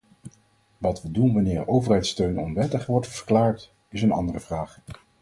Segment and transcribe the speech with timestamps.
[0.77, 4.79] Wat we doen wanneer overheidssteun onwettig wordt verklaard, is een andere vraag.